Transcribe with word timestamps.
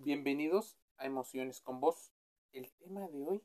Bienvenidos 0.00 0.78
a 0.96 1.06
Emociones 1.06 1.60
con 1.60 1.80
Vos. 1.80 2.12
El 2.52 2.70
tema 2.74 3.08
de 3.08 3.20
hoy, 3.20 3.42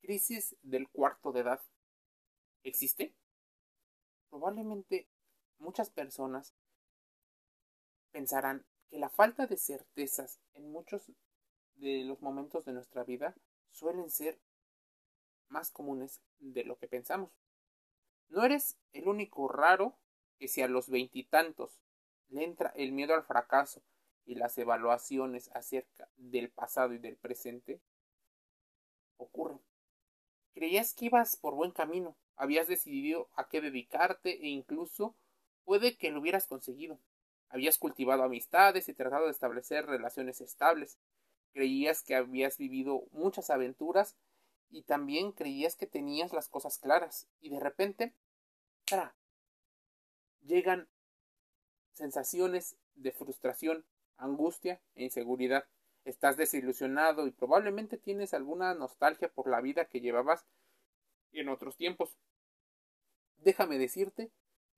crisis 0.00 0.56
del 0.62 0.88
cuarto 0.88 1.30
de 1.30 1.42
edad. 1.42 1.62
¿Existe? 2.64 3.14
Probablemente 4.28 5.08
muchas 5.58 5.88
personas 5.88 6.52
pensarán 8.10 8.66
que 8.90 8.98
la 8.98 9.08
falta 9.08 9.46
de 9.46 9.56
certezas 9.56 10.40
en 10.54 10.68
muchos 10.72 11.12
de 11.76 12.02
los 12.02 12.20
momentos 12.22 12.64
de 12.64 12.72
nuestra 12.72 13.04
vida 13.04 13.36
suelen 13.70 14.10
ser 14.10 14.40
más 15.46 15.70
comunes 15.70 16.20
de 16.40 16.64
lo 16.64 16.76
que 16.76 16.88
pensamos. 16.88 17.30
No 18.28 18.42
eres 18.42 18.76
el 18.92 19.06
único 19.06 19.46
raro 19.46 19.96
que 20.38 20.48
si 20.48 20.60
a 20.60 20.66
los 20.66 20.90
veintitantos 20.90 21.80
le 22.30 22.42
entra 22.42 22.70
el 22.70 22.90
miedo 22.90 23.14
al 23.14 23.22
fracaso 23.22 23.80
y 24.28 24.34
las 24.34 24.58
evaluaciones 24.58 25.50
acerca 25.54 26.10
del 26.18 26.50
pasado 26.50 26.92
y 26.92 26.98
del 26.98 27.16
presente 27.16 27.80
ocurren. 29.16 29.58
Creías 30.52 30.92
que 30.92 31.06
ibas 31.06 31.36
por 31.36 31.54
buen 31.54 31.70
camino, 31.70 32.14
habías 32.36 32.68
decidido 32.68 33.30
a 33.36 33.48
qué 33.48 33.62
dedicarte 33.62 34.32
e 34.44 34.48
incluso 34.48 35.16
puede 35.64 35.96
que 35.96 36.10
lo 36.10 36.20
hubieras 36.20 36.46
conseguido. 36.46 37.00
Habías 37.48 37.78
cultivado 37.78 38.22
amistades 38.22 38.90
y 38.90 38.94
tratado 38.94 39.24
de 39.24 39.30
establecer 39.30 39.86
relaciones 39.86 40.42
estables. 40.42 40.98
Creías 41.54 42.02
que 42.02 42.14
habías 42.14 42.58
vivido 42.58 43.04
muchas 43.12 43.48
aventuras 43.48 44.14
y 44.68 44.82
también 44.82 45.32
creías 45.32 45.74
que 45.74 45.86
tenías 45.86 46.34
las 46.34 46.50
cosas 46.50 46.76
claras. 46.76 47.28
Y 47.40 47.48
de 47.48 47.60
repente, 47.60 48.12
llegan 50.42 50.86
sensaciones 51.94 52.76
de 52.94 53.12
frustración, 53.12 53.86
angustia 54.18 54.80
e 54.94 55.04
inseguridad. 55.04 55.66
Estás 56.04 56.36
desilusionado 56.36 57.26
y 57.26 57.30
probablemente 57.30 57.96
tienes 57.96 58.34
alguna 58.34 58.74
nostalgia 58.74 59.32
por 59.32 59.48
la 59.48 59.60
vida 59.60 59.86
que 59.86 60.00
llevabas 60.00 60.46
en 61.32 61.48
otros 61.48 61.76
tiempos. 61.76 62.18
Déjame 63.38 63.78
decirte 63.78 64.30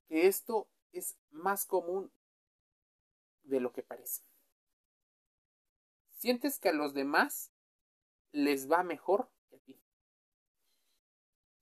que 0.08 0.26
esto 0.26 0.68
es 0.92 1.16
más 1.30 1.66
común 1.66 2.12
de 3.42 3.60
lo 3.60 3.72
que 3.72 3.82
parece. 3.82 4.22
Sientes 6.10 6.58
que 6.58 6.68
a 6.68 6.72
los 6.72 6.92
demás 6.92 7.50
les 8.32 8.70
va 8.70 8.82
mejor 8.82 9.30
que 9.48 9.56
a 9.56 9.60
ti. 9.60 9.80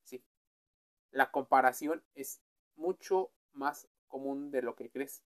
Sí, 0.02 0.24
la 1.10 1.30
comparación 1.30 2.02
es 2.14 2.40
mucho 2.76 3.30
más 3.52 3.88
común 4.08 4.50
de 4.50 4.62
lo 4.62 4.74
que 4.74 4.90
crees. 4.90 5.22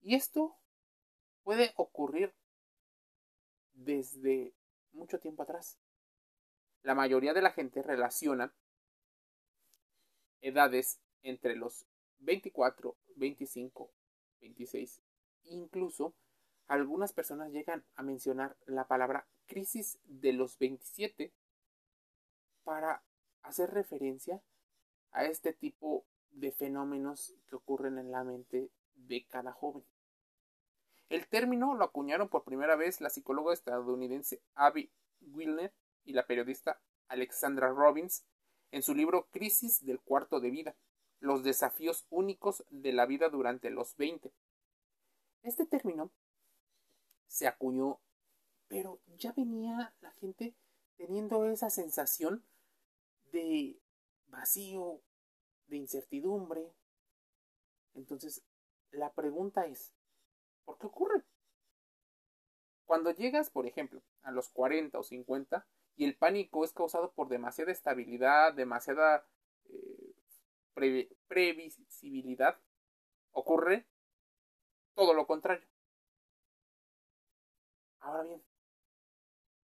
Y 0.00 0.16
esto 0.16 0.58
puede 1.42 1.72
ocurrir 1.76 2.34
desde 3.72 4.54
mucho 4.92 5.18
tiempo 5.18 5.42
atrás. 5.42 5.78
La 6.82 6.94
mayoría 6.94 7.32
de 7.34 7.42
la 7.42 7.52
gente 7.52 7.82
relaciona 7.82 8.54
edades 10.40 11.00
entre 11.22 11.56
los 11.56 11.86
24, 12.18 12.96
25, 13.16 13.92
26. 14.40 15.02
Incluso 15.44 16.14
algunas 16.66 17.12
personas 17.12 17.52
llegan 17.52 17.84
a 17.96 18.02
mencionar 18.02 18.56
la 18.66 18.86
palabra 18.86 19.26
crisis 19.46 19.98
de 20.04 20.32
los 20.32 20.58
27 20.58 21.32
para 22.64 23.04
hacer 23.42 23.70
referencia 23.70 24.42
a 25.10 25.24
este 25.24 25.52
tipo 25.52 26.06
de 26.30 26.52
fenómenos 26.52 27.34
que 27.48 27.56
ocurren 27.56 27.98
en 27.98 28.10
la 28.10 28.24
mente 28.24 28.70
de 28.94 29.26
cada 29.26 29.52
joven. 29.52 29.84
El 31.12 31.28
término 31.28 31.74
lo 31.74 31.84
acuñaron 31.84 32.30
por 32.30 32.42
primera 32.42 32.74
vez 32.74 33.02
la 33.02 33.10
psicóloga 33.10 33.52
estadounidense 33.52 34.40
Abby 34.54 34.90
Wilner 35.20 35.70
y 36.06 36.14
la 36.14 36.26
periodista 36.26 36.80
Alexandra 37.06 37.68
Robbins 37.68 38.24
en 38.70 38.82
su 38.82 38.94
libro 38.94 39.28
Crisis 39.30 39.84
del 39.84 40.00
cuarto 40.00 40.40
de 40.40 40.48
vida, 40.48 40.74
los 41.20 41.44
desafíos 41.44 42.06
únicos 42.08 42.64
de 42.70 42.94
la 42.94 43.04
vida 43.04 43.28
durante 43.28 43.68
los 43.68 43.94
20. 43.98 44.32
Este 45.42 45.66
término 45.66 46.10
se 47.26 47.46
acuñó, 47.46 48.00
pero 48.68 48.98
ya 49.18 49.32
venía 49.32 49.94
la 50.00 50.12
gente 50.12 50.54
teniendo 50.96 51.44
esa 51.44 51.68
sensación 51.68 52.42
de 53.32 53.78
vacío, 54.28 55.02
de 55.66 55.76
incertidumbre. 55.76 56.72
Entonces, 57.92 58.42
la 58.92 59.12
pregunta 59.12 59.66
es, 59.66 59.92
¿Por 60.64 60.78
qué 60.78 60.86
ocurre? 60.86 61.22
Cuando 62.84 63.10
llegas, 63.10 63.50
por 63.50 63.66
ejemplo, 63.66 64.02
a 64.22 64.30
los 64.32 64.48
40 64.50 64.98
o 64.98 65.02
50 65.02 65.66
y 65.96 66.04
el 66.04 66.16
pánico 66.16 66.64
es 66.64 66.72
causado 66.72 67.12
por 67.12 67.28
demasiada 67.28 67.72
estabilidad, 67.72 68.52
demasiada 68.54 69.26
eh, 69.64 70.14
previsibilidad, 71.28 72.58
ocurre 73.32 73.86
todo 74.94 75.14
lo 75.14 75.26
contrario. 75.26 75.66
Ahora 78.00 78.24
bien, 78.24 78.42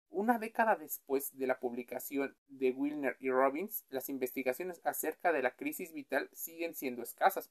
una 0.10 0.40
década 0.40 0.76
después 0.76 1.38
de 1.38 1.48
la 1.48 1.60
publicación 1.60 2.38
de 2.48 2.72
Wilner 2.72 3.18
y 3.20 3.30
Robbins, 3.30 3.86
las 3.90 4.10
investigaciones 4.10 4.82
acerca 4.86 5.34
de 5.34 5.42
la 5.42 5.56
crisis 5.56 5.94
vital 5.94 6.30
siguen 6.34 6.74
siendo 6.74 7.02
escasas 7.02 7.50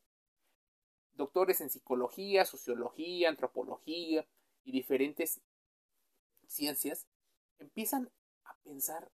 doctores 1.17 1.61
en 1.61 1.71
psicología, 1.71 2.45
sociología, 2.45 3.29
antropología 3.29 4.27
y 4.65 4.73
diferentes 4.73 5.41
ciencias 6.47 7.07
empiezan 7.59 8.11
a 8.45 8.57
pensar 8.65 9.11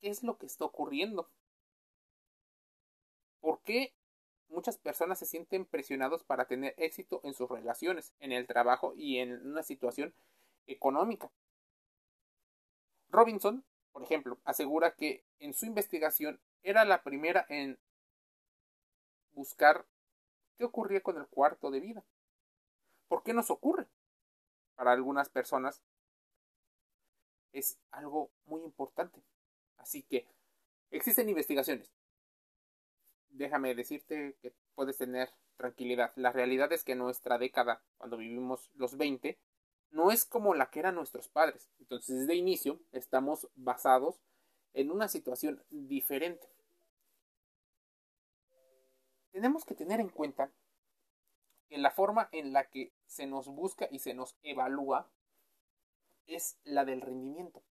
qué 0.00 0.08
es 0.08 0.22
lo 0.22 0.38
que 0.38 0.46
está 0.46 0.64
ocurriendo. 0.64 1.30
¿Por 3.40 3.62
qué 3.62 3.94
muchas 4.48 4.78
personas 4.78 5.18
se 5.18 5.26
sienten 5.26 5.64
presionados 5.64 6.24
para 6.24 6.46
tener 6.46 6.74
éxito 6.76 7.20
en 7.24 7.34
sus 7.34 7.48
relaciones, 7.48 8.12
en 8.20 8.32
el 8.32 8.46
trabajo 8.46 8.94
y 8.96 9.18
en 9.18 9.46
una 9.46 9.62
situación 9.62 10.14
económica? 10.66 11.30
Robinson, 13.08 13.64
por 13.92 14.02
ejemplo, 14.02 14.38
asegura 14.44 14.94
que 14.94 15.24
en 15.38 15.54
su 15.54 15.66
investigación 15.66 16.40
era 16.62 16.84
la 16.84 17.02
primera 17.02 17.46
en 17.48 17.78
buscar 19.32 19.86
¿Qué 20.60 20.66
ocurría 20.66 21.00
con 21.00 21.16
el 21.16 21.26
cuarto 21.26 21.70
de 21.70 21.80
vida? 21.80 22.04
¿Por 23.08 23.22
qué 23.22 23.32
nos 23.32 23.48
ocurre? 23.48 23.86
Para 24.74 24.92
algunas 24.92 25.30
personas 25.30 25.80
es 27.54 27.78
algo 27.90 28.30
muy 28.44 28.60
importante. 28.60 29.22
Así 29.78 30.02
que 30.02 30.26
existen 30.90 31.30
investigaciones. 31.30 31.90
Déjame 33.30 33.74
decirte 33.74 34.36
que 34.42 34.52
puedes 34.74 34.98
tener 34.98 35.30
tranquilidad. 35.56 36.12
La 36.16 36.30
realidad 36.30 36.70
es 36.74 36.84
que 36.84 36.94
nuestra 36.94 37.38
década, 37.38 37.82
cuando 37.96 38.18
vivimos 38.18 38.70
los 38.74 38.98
20, 38.98 39.38
no 39.92 40.10
es 40.10 40.26
como 40.26 40.52
la 40.52 40.68
que 40.68 40.80
eran 40.80 40.94
nuestros 40.94 41.26
padres. 41.28 41.70
Entonces, 41.78 42.18
desde 42.18 42.34
inicio 42.34 42.78
estamos 42.92 43.48
basados 43.54 44.20
en 44.74 44.90
una 44.90 45.08
situación 45.08 45.64
diferente 45.70 46.46
tenemos 49.30 49.64
que 49.64 49.74
tener 49.74 50.00
en 50.00 50.08
cuenta 50.08 50.52
que 51.68 51.78
la 51.78 51.90
forma 51.90 52.28
en 52.32 52.52
la 52.52 52.68
que 52.68 52.92
se 53.06 53.26
nos 53.26 53.48
busca 53.48 53.88
y 53.90 54.00
se 54.00 54.14
nos 54.14 54.36
evalúa 54.42 55.10
es 56.26 56.58
la 56.64 56.84
del 56.84 57.00
rendimiento. 57.00 57.62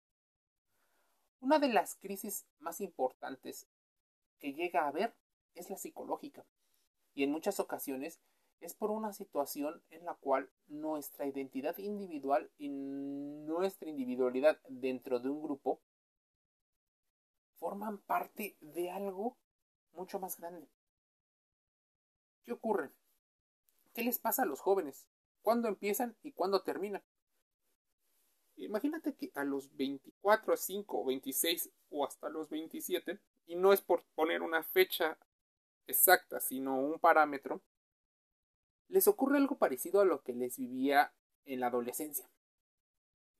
Una 1.41 1.59
de 1.59 1.69
las 1.69 1.97
crisis 1.97 2.47
más 2.59 2.81
importantes 2.81 3.69
que 4.39 4.53
llega 4.53 4.83
a 4.83 4.89
haber 4.89 5.17
es 5.55 5.71
la 5.71 5.77
psicológica 5.77 6.47
y 7.15 7.25
en 7.25 7.33
muchas 7.33 7.61
ocasiones 7.61 8.21
es 8.61 8.75
por 8.75 8.91
una 8.91 9.13
situación 9.13 9.83
en 9.91 10.05
la 10.05 10.15
cual 10.15 10.51
nuestra 10.67 11.27
identidad 11.27 11.77
individual 11.79 12.51
y 12.59 12.69
nuestra 12.69 13.89
individualidad 13.89 14.61
dentro 14.69 15.21
de 15.21 15.29
un 15.29 15.43
grupo 15.43 15.81
forman 17.55 17.99
parte 17.99 18.57
de 18.61 18.91
algo 18.91 19.37
mucho 19.93 20.19
más 20.19 20.39
grande. 20.39 20.69
¿Qué 22.49 22.55
ocurre? 22.55 22.91
¿Qué 23.93 24.03
les 24.03 24.19
pasa 24.19 24.45
a 24.45 24.47
los 24.47 24.61
jóvenes? 24.61 25.07
¿Cuándo 25.43 25.69
empiezan 25.69 26.17
y 26.23 26.33
cuándo 26.33 26.63
terminan? 26.63 27.05
Imagínate 28.57 29.15
que 29.15 29.31
a 29.35 29.45
los 29.45 29.77
24, 29.77 30.57
5, 30.57 31.05
26 31.05 31.71
o 31.91 32.07
hasta 32.07 32.31
los 32.31 32.49
27, 32.49 33.21
y 33.49 33.57
no 33.57 33.75
es 33.75 33.83
por 33.83 34.03
poner 34.15 34.41
una 34.41 34.63
fecha 34.63 35.19
exacta, 35.87 36.41
sino 36.41 36.81
un 36.81 36.99
parámetro, 36.99 37.61
les 38.89 39.07
ocurre 39.09 39.37
algo 39.37 39.59
parecido 39.59 40.01
a 40.01 40.07
lo 40.07 40.23
que 40.23 40.33
les 40.33 40.57
vivía 40.57 41.13
en 41.45 41.61
la 41.61 41.67
adolescencia, 41.67 42.31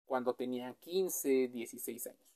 cuando 0.05 0.35
tenían 0.35 0.75
15, 0.75 1.49
16 1.49 2.09
años. 2.09 2.29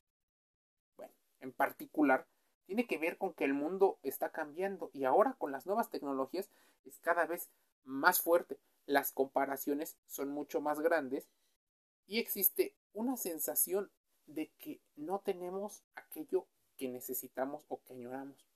Bueno, 0.96 1.12
en 1.40 1.52
particular, 1.52 2.26
tiene 2.66 2.86
que 2.86 2.98
ver 2.98 3.18
con 3.18 3.34
que 3.34 3.44
el 3.44 3.54
mundo 3.54 3.98
está 4.02 4.30
cambiando 4.30 4.90
y 4.92 5.04
ahora 5.04 5.34
con 5.38 5.52
las 5.52 5.66
nuevas 5.66 5.90
tecnologías 5.90 6.48
es 6.84 6.98
cada 7.00 7.26
vez 7.26 7.50
más 7.84 8.20
fuerte. 8.20 8.58
Las 8.86 9.12
comparaciones 9.12 9.96
son 10.06 10.28
mucho 10.30 10.60
más 10.60 10.80
grandes 10.80 11.28
Y 12.06 12.18
existe 12.18 12.74
una 12.92 13.16
sensación 13.16 13.90
de 14.26 14.50
que 14.58 14.80
no 14.96 15.20
tenemos 15.20 15.82
aquello 15.94 16.46
que 16.76 16.88
necesitamos 16.88 17.64
o 17.68 17.80
que 17.82 17.94
añoramos. 17.94 18.46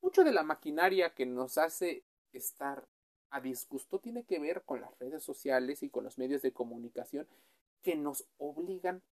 Mucho 0.00 0.24
de 0.24 0.32
la 0.32 0.42
maquinaria 0.42 1.14
que 1.14 1.26
nos 1.26 1.58
hace 1.58 2.04
estar 2.32 2.86
a 3.30 3.40
disgusto 3.40 3.98
tiene 4.00 4.24
que 4.24 4.38
ver 4.38 4.62
con 4.64 4.80
las 4.80 4.98
redes 4.98 5.22
sociales 5.22 5.82
y 5.82 5.88
con 5.88 6.04
los 6.04 6.18
medios 6.18 6.42
de 6.42 6.52
comunicación 6.52 7.26
que 7.82 7.96
nos 7.96 8.26
obligan 8.38 9.02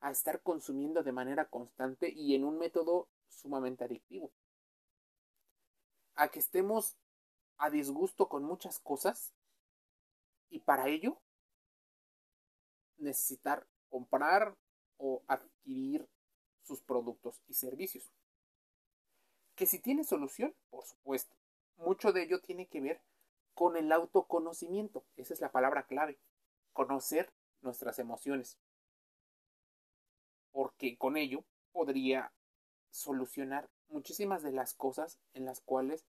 a 0.00 0.10
estar 0.10 0.40
consumiendo 0.40 1.02
de 1.02 1.12
manera 1.12 1.46
constante 1.46 2.10
y 2.10 2.34
en 2.34 2.44
un 2.44 2.58
método 2.58 3.08
sumamente 3.44 3.84
adictivo. 3.84 4.32
A 6.14 6.28
que 6.28 6.38
estemos 6.38 6.96
a 7.58 7.68
disgusto 7.68 8.26
con 8.26 8.42
muchas 8.42 8.80
cosas 8.80 9.34
y 10.48 10.60
para 10.60 10.88
ello 10.88 11.20
necesitar 12.96 13.66
comprar 13.90 14.56
o 14.96 15.22
adquirir 15.26 16.08
sus 16.62 16.80
productos 16.80 17.42
y 17.46 17.54
servicios. 17.54 18.10
Que 19.56 19.66
si 19.66 19.78
tiene 19.78 20.04
solución, 20.04 20.54
por 20.70 20.86
supuesto. 20.86 21.36
Mucho 21.76 22.12
de 22.12 22.22
ello 22.22 22.40
tiene 22.40 22.66
que 22.66 22.80
ver 22.80 23.02
con 23.52 23.76
el 23.76 23.92
autoconocimiento. 23.92 25.04
Esa 25.16 25.34
es 25.34 25.40
la 25.40 25.52
palabra 25.52 25.86
clave. 25.86 26.18
Conocer 26.72 27.30
nuestras 27.60 27.98
emociones. 27.98 28.58
Porque 30.50 30.96
con 30.96 31.18
ello 31.18 31.44
podría 31.72 32.32
solucionar 32.94 33.68
muchísimas 33.88 34.42
de 34.44 34.52
las 34.52 34.72
cosas 34.72 35.18
en 35.32 35.44
las 35.44 35.60
cuales 35.60 36.06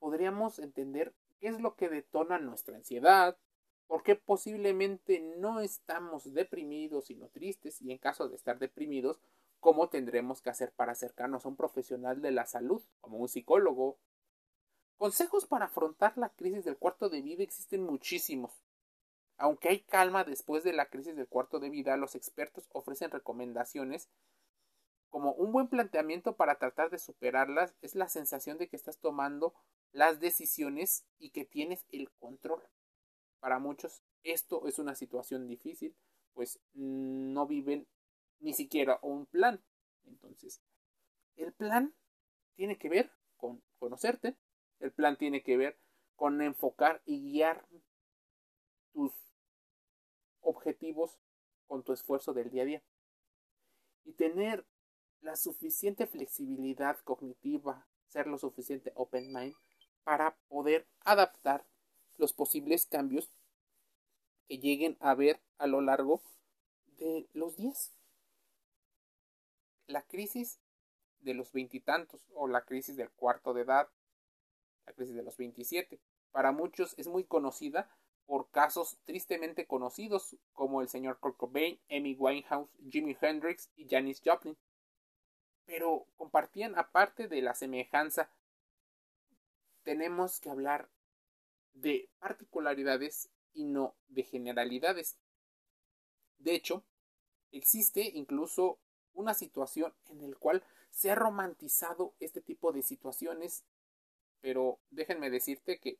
podríamos 0.00 0.58
entender 0.58 1.14
qué 1.38 1.48
es 1.48 1.60
lo 1.60 1.76
que 1.76 1.88
detona 1.88 2.38
nuestra 2.38 2.76
ansiedad, 2.76 3.38
por 3.86 4.02
qué 4.02 4.16
posiblemente 4.16 5.20
no 5.20 5.60
estamos 5.60 6.34
deprimidos 6.34 7.06
sino 7.06 7.28
tristes 7.28 7.80
y 7.80 7.92
en 7.92 7.98
caso 7.98 8.28
de 8.28 8.34
estar 8.34 8.58
deprimidos, 8.58 9.20
cómo 9.60 9.88
tendremos 9.88 10.42
que 10.42 10.50
hacer 10.50 10.72
para 10.72 10.92
acercarnos 10.92 11.46
a 11.46 11.48
un 11.48 11.56
profesional 11.56 12.20
de 12.20 12.32
la 12.32 12.44
salud, 12.44 12.82
como 13.00 13.18
un 13.18 13.28
psicólogo. 13.28 13.96
Consejos 14.98 15.46
para 15.46 15.66
afrontar 15.66 16.18
la 16.18 16.30
crisis 16.30 16.64
del 16.64 16.76
cuarto 16.76 17.08
de 17.08 17.22
vida 17.22 17.44
existen 17.44 17.84
muchísimos. 17.84 18.52
Aunque 19.36 19.68
hay 19.68 19.80
calma 19.80 20.24
después 20.24 20.64
de 20.64 20.72
la 20.72 20.86
crisis 20.86 21.14
del 21.14 21.28
cuarto 21.28 21.60
de 21.60 21.70
vida, 21.70 21.96
los 21.96 22.14
expertos 22.14 22.68
ofrecen 22.72 23.10
recomendaciones 23.10 24.08
como 25.14 25.30
un 25.34 25.52
buen 25.52 25.68
planteamiento 25.68 26.34
para 26.34 26.58
tratar 26.58 26.90
de 26.90 26.98
superarlas 26.98 27.76
es 27.82 27.94
la 27.94 28.08
sensación 28.08 28.58
de 28.58 28.66
que 28.66 28.74
estás 28.74 28.98
tomando 28.98 29.54
las 29.92 30.18
decisiones 30.18 31.06
y 31.20 31.30
que 31.30 31.44
tienes 31.44 31.86
el 31.92 32.10
control. 32.18 32.60
Para 33.38 33.60
muchos 33.60 34.02
esto 34.24 34.66
es 34.66 34.80
una 34.80 34.96
situación 34.96 35.46
difícil, 35.46 35.94
pues 36.32 36.58
no 36.72 37.46
viven 37.46 37.86
ni 38.40 38.54
siquiera 38.54 38.98
un 39.02 39.26
plan. 39.26 39.62
Entonces, 40.04 40.60
el 41.36 41.52
plan 41.52 41.94
tiene 42.56 42.76
que 42.76 42.88
ver 42.88 43.12
con 43.36 43.62
conocerte, 43.78 44.36
el 44.80 44.90
plan 44.90 45.16
tiene 45.16 45.44
que 45.44 45.56
ver 45.56 45.78
con 46.16 46.42
enfocar 46.42 47.02
y 47.04 47.22
guiar 47.22 47.64
tus 48.92 49.12
objetivos 50.40 51.20
con 51.68 51.84
tu 51.84 51.92
esfuerzo 51.92 52.34
del 52.34 52.50
día 52.50 52.62
a 52.62 52.66
día. 52.66 52.82
Y 54.02 54.14
tener 54.14 54.66
la 55.24 55.36
suficiente 55.36 56.06
flexibilidad 56.06 56.98
cognitiva, 56.98 57.86
ser 58.08 58.26
lo 58.26 58.36
suficiente 58.36 58.92
open 58.94 59.32
mind 59.32 59.54
para 60.04 60.36
poder 60.48 60.86
adaptar 61.00 61.64
los 62.18 62.34
posibles 62.34 62.84
cambios 62.84 63.32
que 64.46 64.58
lleguen 64.58 64.98
a 65.00 65.14
ver 65.14 65.40
a 65.56 65.66
lo 65.66 65.80
largo 65.80 66.22
de 66.98 67.26
los 67.32 67.56
días. 67.56 67.94
La 69.86 70.02
crisis 70.02 70.60
de 71.20 71.32
los 71.32 71.52
veintitantos 71.52 72.26
o 72.34 72.46
la 72.46 72.62
crisis 72.62 72.94
del 72.96 73.10
cuarto 73.10 73.54
de 73.54 73.62
edad, 73.62 73.88
la 74.84 74.92
crisis 74.92 75.14
de 75.16 75.22
los 75.22 75.38
veintisiete, 75.38 76.00
para 76.32 76.52
muchos 76.52 76.94
es 76.98 77.06
muy 77.06 77.24
conocida 77.24 77.90
por 78.26 78.50
casos 78.50 78.98
tristemente 79.06 79.66
conocidos 79.66 80.36
como 80.52 80.82
el 80.82 80.88
señor 80.88 81.18
Kurt 81.18 81.38
Cobain, 81.38 81.80
Amy 81.90 82.14
Winehouse, 82.14 82.70
Jimi 82.90 83.16
Hendrix 83.18 83.70
y 83.74 83.88
Janis 83.88 84.20
Joplin 84.22 84.56
pero 85.66 86.06
compartían 86.16 86.78
aparte 86.78 87.28
de 87.28 87.42
la 87.42 87.54
semejanza, 87.54 88.30
tenemos 89.82 90.40
que 90.40 90.50
hablar 90.50 90.88
de 91.74 92.08
particularidades 92.18 93.30
y 93.52 93.64
no 93.64 93.94
de 94.08 94.24
generalidades. 94.24 95.16
De 96.38 96.54
hecho, 96.54 96.84
existe 97.52 98.02
incluso 98.14 98.78
una 99.12 99.34
situación 99.34 99.94
en 100.08 100.30
la 100.30 100.36
cual 100.36 100.64
se 100.90 101.10
ha 101.10 101.14
romantizado 101.14 102.14
este 102.20 102.40
tipo 102.40 102.72
de 102.72 102.82
situaciones, 102.82 103.64
pero 104.40 104.78
déjenme 104.90 105.30
decirte 105.30 105.78
que 105.78 105.98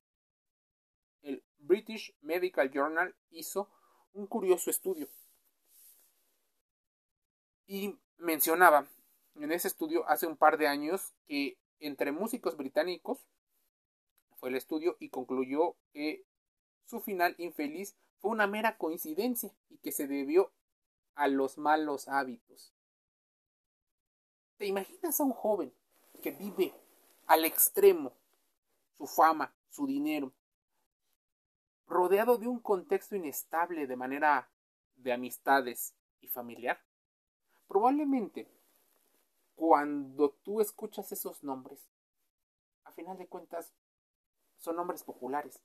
el 1.22 1.43
British 1.58 2.14
Medical 2.20 2.70
Journal 2.70 3.14
hizo 3.31 3.70
un 4.12 4.26
curioso 4.26 4.70
estudio 4.70 5.08
y 7.67 7.99
mencionaba 8.19 8.87
en 9.36 9.52
ese 9.52 9.69
estudio 9.69 10.08
hace 10.08 10.26
un 10.26 10.36
par 10.36 10.58
de 10.58 10.69
años 10.69 11.12
que 11.26 11.58
entre 11.81 12.12
músicos 12.12 12.56
británicos 12.56 13.19
fue 14.36 14.48
el 14.48 14.56
estudio 14.56 14.96
y 15.00 15.08
concluyó 15.08 15.76
que 15.92 16.25
su 16.86 17.00
final 17.00 17.34
infeliz 17.38 17.96
fue 18.19 18.31
una 18.31 18.46
mera 18.46 18.76
coincidencia 18.76 19.52
y 19.69 19.78
que 19.78 19.92
se 19.92 20.06
debió 20.06 20.52
a 21.14 21.28
los 21.28 21.58
malos 21.58 22.08
hábitos. 22.08 22.72
¿Te 24.56 24.66
imaginas 24.66 25.19
a 25.19 25.25
un 25.25 25.32
joven 25.32 25.72
que 26.22 26.31
vive 26.31 26.72
al 27.26 27.44
extremo 27.44 28.12
su 28.96 29.06
fama, 29.06 29.54
su 29.70 29.86
dinero, 29.86 30.32
rodeado 31.86 32.38
de 32.38 32.46
un 32.46 32.60
contexto 32.60 33.16
inestable 33.16 33.86
de 33.86 33.96
manera 33.96 34.48
de 34.96 35.12
amistades 35.12 35.94
y 36.20 36.28
familiar? 36.28 36.81
Probablemente 37.66 38.48
cuando 39.55 40.31
tú 40.43 40.61
escuchas 40.61 41.11
esos 41.12 41.43
nombres, 41.43 41.89
a 42.85 42.93
final 42.93 43.19
de 43.19 43.29
cuentas 43.29 43.73
son 44.56 44.77
nombres 44.77 45.03
populares, 45.03 45.62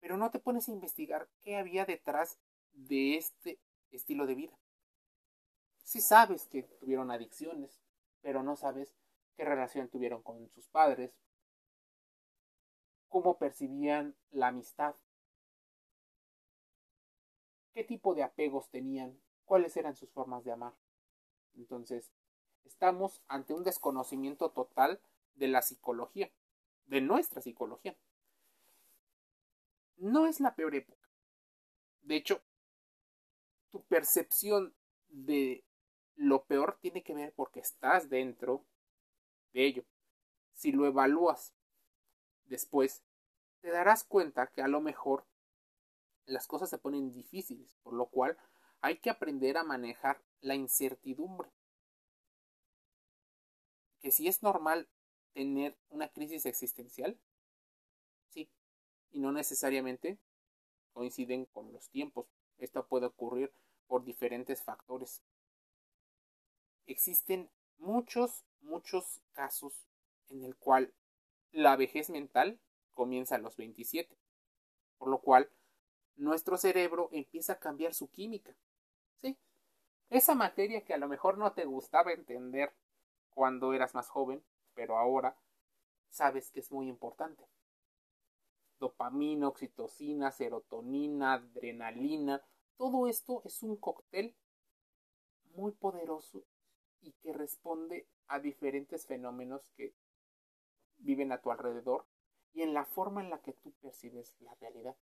pero 0.00 0.16
no 0.16 0.30
te 0.30 0.38
pones 0.38 0.68
a 0.68 0.72
investigar 0.72 1.28
qué 1.42 1.56
había 1.56 1.84
detrás 1.84 2.38
de 2.72 3.16
este 3.16 3.60
estilo 3.90 4.26
de 4.26 4.34
vida. 4.34 4.58
Sí 5.82 6.00
sabes 6.00 6.46
que 6.46 6.62
tuvieron 6.62 7.10
adicciones, 7.10 7.80
pero 8.20 8.42
no 8.42 8.56
sabes 8.56 8.94
qué 9.36 9.44
relación 9.44 9.88
tuvieron 9.88 10.22
con 10.22 10.48
sus 10.50 10.68
padres, 10.68 11.12
cómo 13.08 13.38
percibían 13.38 14.16
la 14.30 14.48
amistad, 14.48 14.94
qué 17.74 17.84
tipo 17.84 18.14
de 18.14 18.22
apegos 18.22 18.68
tenían, 18.70 19.20
cuáles 19.44 19.76
eran 19.76 19.96
sus 19.96 20.10
formas 20.10 20.44
de 20.44 20.52
amar. 20.52 20.74
Entonces, 21.56 22.12
Estamos 22.64 23.22
ante 23.28 23.54
un 23.54 23.64
desconocimiento 23.64 24.50
total 24.50 25.00
de 25.34 25.48
la 25.48 25.62
psicología, 25.62 26.30
de 26.86 27.00
nuestra 27.00 27.40
psicología. 27.40 27.96
No 29.96 30.26
es 30.26 30.40
la 30.40 30.54
peor 30.54 30.74
época. 30.74 31.08
De 32.02 32.16
hecho, 32.16 32.42
tu 33.70 33.82
percepción 33.84 34.74
de 35.08 35.64
lo 36.16 36.44
peor 36.44 36.78
tiene 36.80 37.02
que 37.02 37.14
ver 37.14 37.32
porque 37.34 37.60
estás 37.60 38.08
dentro 38.08 38.64
de 39.52 39.66
ello. 39.66 39.84
Si 40.54 40.72
lo 40.72 40.86
evalúas 40.86 41.54
después, 42.46 43.02
te 43.60 43.70
darás 43.70 44.04
cuenta 44.04 44.48
que 44.48 44.62
a 44.62 44.68
lo 44.68 44.80
mejor 44.80 45.26
las 46.26 46.46
cosas 46.46 46.70
se 46.70 46.78
ponen 46.78 47.12
difíciles, 47.12 47.76
por 47.82 47.94
lo 47.94 48.06
cual 48.06 48.36
hay 48.80 48.98
que 48.98 49.10
aprender 49.10 49.56
a 49.56 49.64
manejar 49.64 50.22
la 50.40 50.54
incertidumbre 50.54 51.50
que 54.00 54.10
si 54.10 54.28
es 54.28 54.42
normal 54.42 54.88
tener 55.32 55.76
una 55.88 56.08
crisis 56.08 56.46
existencial, 56.46 57.18
sí, 58.30 58.50
y 59.10 59.20
no 59.20 59.32
necesariamente 59.32 60.18
coinciden 60.92 61.46
con 61.46 61.72
los 61.72 61.88
tiempos. 61.88 62.26
Esto 62.58 62.86
puede 62.86 63.06
ocurrir 63.06 63.52
por 63.86 64.04
diferentes 64.04 64.62
factores. 64.62 65.22
Existen 66.86 67.50
muchos, 67.78 68.44
muchos 68.60 69.20
casos 69.32 69.86
en 70.28 70.44
el 70.44 70.56
cual 70.56 70.92
la 71.52 71.76
vejez 71.76 72.10
mental 72.10 72.60
comienza 72.92 73.36
a 73.36 73.38
los 73.38 73.56
27, 73.56 74.16
por 74.98 75.08
lo 75.08 75.20
cual 75.20 75.50
nuestro 76.16 76.56
cerebro 76.56 77.08
empieza 77.12 77.54
a 77.54 77.58
cambiar 77.58 77.94
su 77.94 78.10
química. 78.10 78.54
Sí, 79.22 79.38
esa 80.10 80.34
materia 80.34 80.84
que 80.84 80.94
a 80.94 80.98
lo 80.98 81.08
mejor 81.08 81.38
no 81.38 81.52
te 81.52 81.64
gustaba 81.64 82.12
entender 82.12 82.74
cuando 83.34 83.72
eras 83.72 83.94
más 83.94 84.08
joven, 84.08 84.44
pero 84.74 84.98
ahora 84.98 85.36
sabes 86.08 86.50
que 86.50 86.60
es 86.60 86.70
muy 86.70 86.88
importante. 86.88 87.46
Dopamina, 88.78 89.48
oxitocina, 89.48 90.30
serotonina, 90.30 91.34
adrenalina, 91.34 92.42
todo 92.76 93.06
esto 93.06 93.42
es 93.44 93.62
un 93.62 93.76
cóctel 93.76 94.34
muy 95.54 95.72
poderoso 95.72 96.44
y 97.02 97.12
que 97.12 97.32
responde 97.32 98.08
a 98.26 98.38
diferentes 98.40 99.06
fenómenos 99.06 99.68
que 99.76 99.94
viven 100.98 101.32
a 101.32 101.40
tu 101.40 101.50
alrededor 101.50 102.06
y 102.52 102.62
en 102.62 102.74
la 102.74 102.84
forma 102.84 103.20
en 103.20 103.30
la 103.30 103.40
que 103.42 103.52
tú 103.52 103.72
percibes 103.80 104.34
la 104.40 104.54
realidad. 104.54 104.96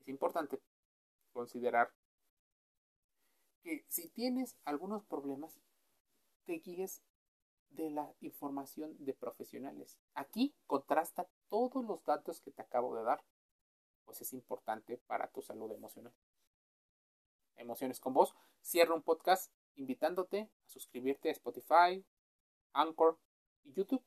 Es 0.00 0.08
importante 0.08 0.60
considerar 1.32 1.92
que 3.62 3.84
si 3.88 4.08
tienes 4.08 4.56
algunos 4.64 5.04
problemas, 5.04 5.58
te 6.48 6.54
guíes 6.54 7.02
de 7.68 7.90
la 7.90 8.10
información 8.20 8.96
de 9.04 9.12
profesionales. 9.12 9.98
Aquí 10.14 10.54
contrasta 10.66 11.28
todos 11.50 11.84
los 11.84 12.02
datos 12.06 12.40
que 12.40 12.50
te 12.50 12.62
acabo 12.62 12.96
de 12.96 13.02
dar, 13.02 13.22
pues 14.06 14.22
es 14.22 14.32
importante 14.32 14.96
para 14.96 15.28
tu 15.28 15.42
salud 15.42 15.70
emocional. 15.70 16.14
Emociones 17.56 18.00
con 18.00 18.14
vos. 18.14 18.34
Cierro 18.62 18.94
un 18.94 19.02
podcast 19.02 19.52
invitándote 19.74 20.48
a 20.64 20.68
suscribirte 20.68 21.28
a 21.28 21.32
Spotify, 21.32 22.02
Anchor 22.72 23.18
y 23.64 23.74
YouTube. 23.74 24.02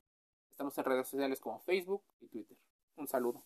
Estamos 0.49 0.75
en 0.79 0.85
redes 0.85 1.07
sociales 1.07 1.39
como 1.39 1.59
Facebook 1.59 2.03
y 2.21 2.27
Twitter. 2.27 2.57
Un 2.95 3.07
saludo. 3.07 3.45